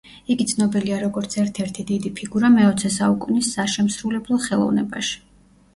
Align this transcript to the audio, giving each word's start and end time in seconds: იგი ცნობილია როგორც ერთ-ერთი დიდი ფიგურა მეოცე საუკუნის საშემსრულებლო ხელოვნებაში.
იგი 0.35 0.45
ცნობილია 0.51 1.01
როგორც 1.03 1.35
ერთ-ერთი 1.43 1.85
დიდი 1.91 2.13
ფიგურა 2.21 2.51
მეოცე 2.57 2.93
საუკუნის 2.97 3.53
საშემსრულებლო 3.59 4.43
ხელოვნებაში. 4.49 5.19